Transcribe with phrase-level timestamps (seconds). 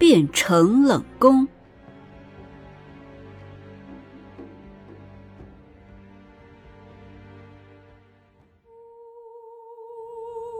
[0.00, 1.46] 变成冷宫。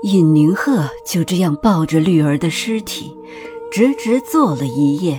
[0.03, 3.17] 尹宁鹤就这样抱着绿儿的尸体，
[3.73, 5.19] 直直坐了一夜，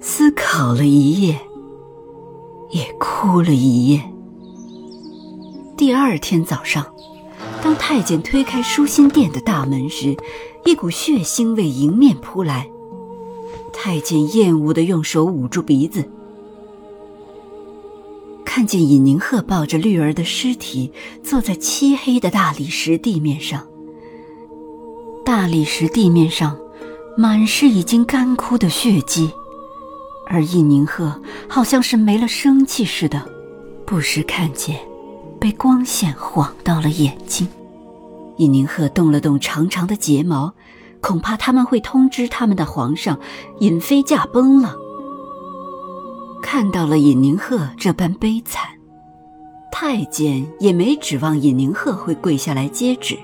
[0.00, 1.40] 思考了一夜，
[2.68, 4.02] 也哭了一夜。
[5.78, 6.94] 第二天早上。
[7.62, 10.14] 当太监推开舒心殿的大门时，
[10.64, 12.70] 一股血腥味迎面扑来。
[13.80, 16.04] 太监厌恶地用手捂住鼻子，
[18.44, 23.64] 看见尹宁鹤抱着绿儿的尸体坐在漆黑的大理石地面上。
[25.24, 26.58] 大理石地面上
[27.16, 29.30] 满是已经干枯的血迹，
[30.26, 33.24] 而尹宁鹤好像是没了生气似的，
[33.86, 34.76] 不时看见。
[35.38, 37.46] 被光线晃到了眼睛，
[38.38, 40.52] 尹宁鹤动了动长长的睫毛，
[41.00, 43.18] 恐怕他们会通知他们的皇上，
[43.60, 44.74] 尹妃驾崩了。
[46.42, 48.68] 看到了尹宁鹤这般悲惨，
[49.70, 53.16] 太监也没指望尹宁鹤会跪下来接旨。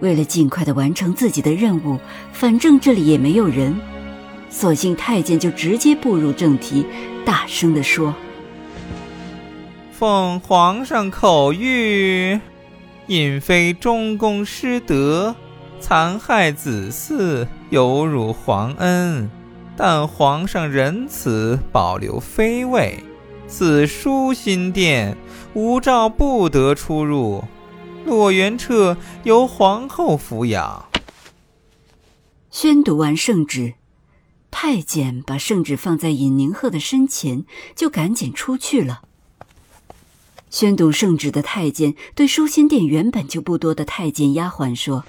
[0.00, 1.98] 为了尽快的完成自己的任务，
[2.32, 3.74] 反正这里也没有人，
[4.48, 6.86] 索性太监就直接步入正题，
[7.24, 8.14] 大声地说。
[9.92, 12.40] 奉皇上口谕，
[13.08, 15.36] 尹妃中宫失德，
[15.80, 19.30] 残害子嗣，有辱皇恩。
[19.76, 23.02] 但皇上仁慈，保留妃位，
[23.48, 25.16] 此舒心殿
[25.54, 27.42] 无诏不得出入。
[28.04, 30.86] 洛元彻由皇后抚养。
[32.50, 33.74] 宣读完圣旨，
[34.50, 39.02] 太监把圣旨放在尹宁鹤的身前，就赶紧出去了。
[40.50, 45.04] 宣读圣旨的太监对舒心殿原本就不多的太监丫鬟说：“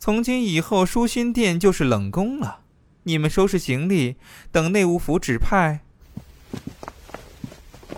[0.00, 2.60] 从今以后，舒心殿就是冷宫了。
[3.02, 4.16] 你们收拾行李，
[4.50, 5.80] 等内务府指派。”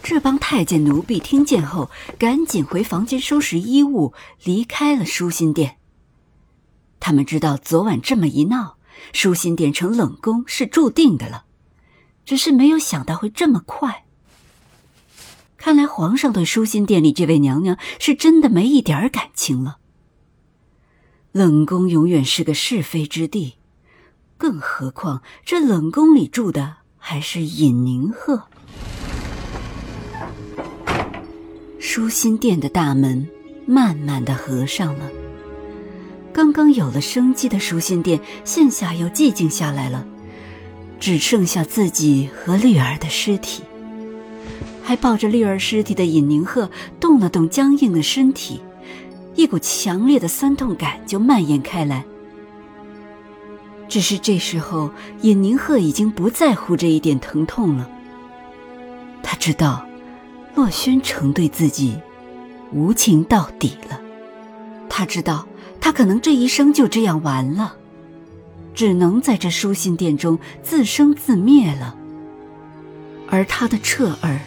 [0.03, 5.77] 这帮太监奴婢听见后，赶紧回房间收拾衣物，离开了舒心殿。
[6.99, 8.79] 他们知道昨晚这么一闹，
[9.13, 11.45] 舒心殿成冷宫是注定的了，
[12.25, 14.05] 只是没有想到会这么快。
[15.57, 19.79] 看来皇上对舒心殿里这位娘娘是真的没一点感情了。
[21.33, 23.55] 冷宫永远是个是非之地，
[24.37, 28.43] 更何况这冷宫里住的还是尹宁鹤。
[31.79, 33.27] 舒心殿的大门
[33.65, 35.11] 慢慢的合上了。
[36.35, 40.07] 刚刚有了生机的舒心殿，现下又寂静下来了，
[41.01, 43.63] 只剩下自己和绿儿的尸体。
[44.83, 46.71] 还抱着绿儿尸体的尹宁鹤
[47.01, 48.61] 动了动僵硬的身体，
[49.35, 52.05] 一股强烈的酸痛感就蔓延开来。
[53.89, 57.89] 只是这时候，尹宁鹤已经不在乎这一点疼痛了。
[59.23, 59.87] 他知道，
[60.55, 61.99] 洛轩城对自己
[62.73, 64.01] 无情到底了。
[64.89, 65.47] 他知道，
[65.81, 67.77] 他可能这一生就这样完了，
[68.75, 71.97] 只能在这书信殿中自生自灭了。
[73.29, 74.41] 而他的彻儿。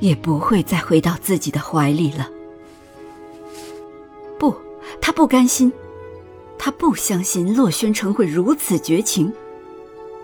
[0.00, 2.26] 也不会再回到自己的怀里了。
[4.40, 4.56] 不，
[5.02, 5.70] 他不甘心，
[6.58, 9.30] 他不相信洛宣城会如此绝情。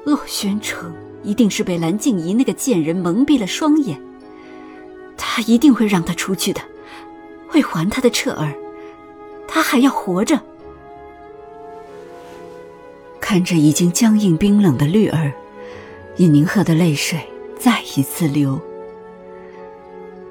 [0.05, 0.91] 洛宣城
[1.23, 4.01] 一定是被蓝静怡那个贱人蒙蔽了双眼，
[5.19, 6.63] 他一定会让他出去的，
[7.47, 8.55] 会还他的彻儿，
[9.47, 10.41] 他还要活着。
[13.21, 15.31] 看着已经僵硬冰冷的绿儿，
[16.17, 17.21] 尹宁鹤的泪水
[17.59, 18.59] 再一次流。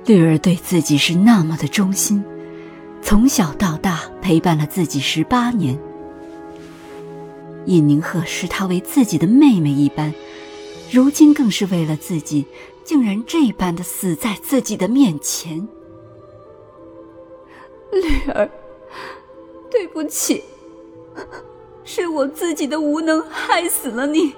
[0.08, 2.24] 绿儿对自己是那么的忠心，
[3.06, 5.80] 从小到大陪伴了自己十八年。
[7.68, 10.12] 尹宁鹤视她为自己的妹妹一般，
[10.92, 12.48] 如今更是为了自己，
[12.84, 15.68] 竟然这般的死在自己的面前。
[17.92, 18.50] 绿儿，
[19.70, 20.44] 对不起，
[21.84, 24.34] 是我自己的无能害死了你。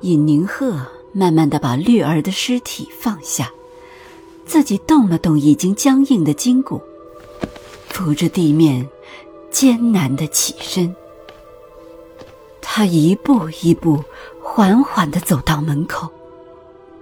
[0.00, 0.84] 尹宁鹤。
[1.16, 3.52] 慢慢的把绿儿的尸体放下，
[4.46, 6.80] 自己动了动已经僵硬的筋骨，
[7.88, 8.88] 扶着地面，
[9.50, 10.94] 艰难的起身。
[12.60, 14.02] 他一步一步
[14.42, 16.08] 缓缓的走到门口，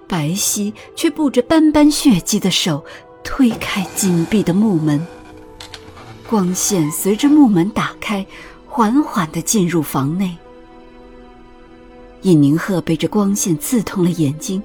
[0.06, 2.84] 白皙却布着斑斑血迹的手
[3.24, 5.06] 推开紧闭的木门。
[6.28, 8.26] 光线随着木门打开，
[8.66, 10.36] 缓缓的进入房内。
[12.22, 14.62] 尹宁鹤被这光线刺痛了眼睛，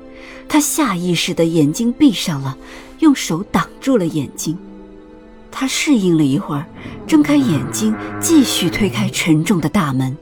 [0.48, 2.58] 他下意识的眼睛闭上了，
[3.00, 4.58] 用手挡住了眼睛。
[5.52, 6.66] 他适应了一会儿，
[7.08, 10.16] 睁开眼睛，继续推开沉重的大门。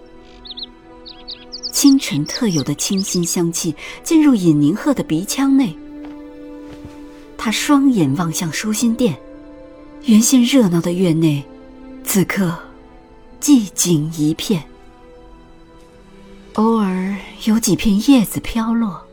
[1.71, 5.75] 清晨特有的清新香气进入尹宁鹤的鼻腔内。
[7.37, 9.15] 他双眼望向舒心殿。
[10.05, 11.43] 原先热闹的院内，
[12.03, 12.57] 此刻
[13.41, 14.63] 寂静一片。
[16.53, 19.04] 偶尔有几片叶子飘落，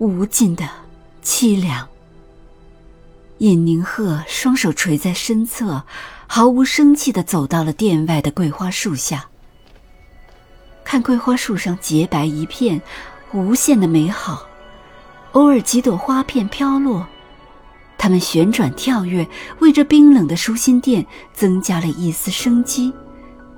[0.00, 0.66] 无尽的
[1.22, 1.86] 凄凉。
[3.36, 5.84] 尹宁鹤双手垂在身侧，
[6.26, 9.26] 毫无生气地走到了殿外的桂花树下。
[10.84, 12.80] 看桂花树上洁白一片，
[13.34, 14.46] 无限的美好。
[15.32, 17.06] 偶尔几朵花片飘落。
[17.98, 21.04] 它们旋转跳跃，为这冰冷的舒心殿
[21.34, 22.90] 增加了一丝生机，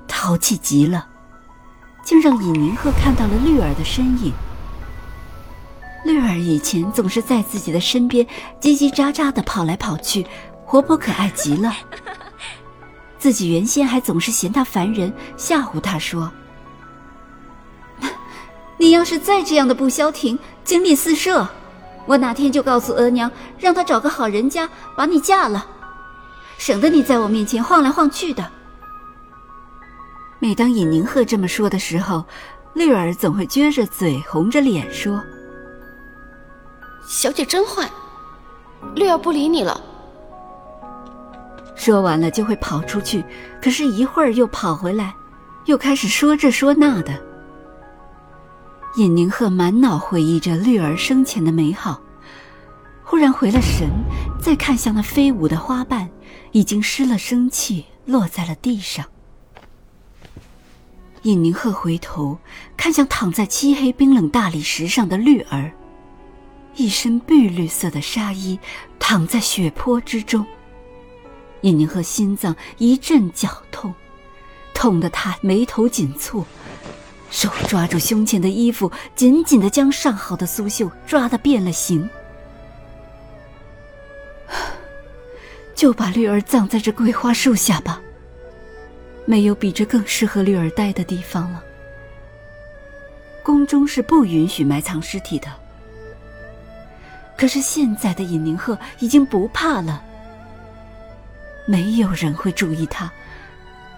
[0.09, 1.07] 淘气极了，
[2.03, 4.33] 竟让尹宁鹤看到了绿儿的身影。
[6.03, 8.25] 绿儿以前总是在自己的身边
[8.59, 10.25] 叽叽喳喳的跑来跑去，
[10.65, 11.73] 活泼可爱极了。
[13.17, 16.29] 自己原先还总是嫌他烦人，吓唬他说
[18.77, 21.47] ：“你要是再这样的不消停，精力四射。”
[22.05, 25.65] 我哪天就告诉额娘，让她找个好人家把你嫁了，
[26.57, 28.51] 省得你在我面前晃来晃去的。
[30.39, 32.25] 每当尹宁鹤这么说的时候，
[32.73, 35.23] 绿儿总会撅着嘴、红着脸说
[37.07, 37.89] ：“小姐真坏，
[38.95, 39.79] 绿儿不理你了。”
[41.75, 43.23] 说完了就会跑出去，
[43.61, 45.13] 可是一会儿又跑回来，
[45.65, 47.13] 又开始说这说那的。
[48.95, 51.99] 尹宁鹤满脑回忆着绿儿生前的美好，
[53.03, 53.89] 忽然回了神，
[54.39, 56.09] 再看向那飞舞的花瓣，
[56.51, 59.05] 已经失了生气，落在了地上。
[61.23, 62.37] 尹宁鹤回头
[62.77, 65.71] 看向躺在漆黑冰冷大理石上的绿儿，
[66.75, 68.59] 一身碧绿色的纱衣，
[68.99, 70.45] 躺在血泊之中。
[71.61, 73.93] 尹宁和心脏一阵绞痛，
[74.73, 76.43] 痛得他眉头紧蹙。
[77.29, 82.09] 手抓住胸前的衣服，紧紧的将上好的苏绣抓得变了形。
[85.73, 88.01] 就把绿儿葬在这桂花树下吧。
[89.25, 91.63] 没有比这更适合绿儿待的地方了。
[93.41, 95.47] 宫中是不允许埋藏尸体的。
[97.43, 100.01] 可是现在的尹宁鹤已经不怕了。
[101.65, 103.11] 没有人会注意他。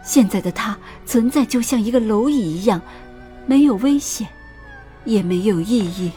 [0.04, 0.76] 现在的他
[1.06, 2.82] 存在就像一个蝼蚁一样。
[3.46, 4.28] 没有危险，
[5.04, 6.12] 也没有意义。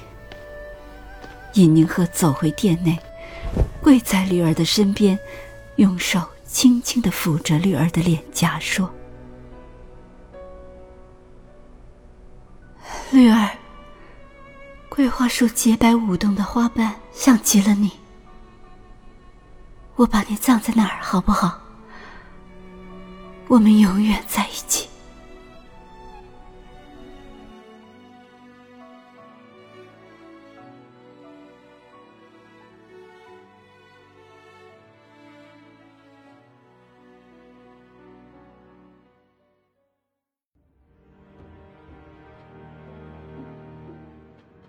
[1.53, 2.99] 尹宁鹤走回殿内，
[3.83, 5.19] 跪在绿儿的身边，
[5.77, 8.91] 用手轻轻的抚着绿儿的脸颊，说
[13.13, 13.51] ：“绿儿，
[14.99, 17.93] 桂花树洁白舞动的花瓣像极了你。
[19.95, 21.57] 我把你葬在那儿，好不好？
[23.47, 24.88] 我们永远在一起。”